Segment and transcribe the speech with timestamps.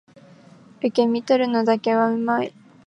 [0.79, 2.53] 受け身取るのだけは上手い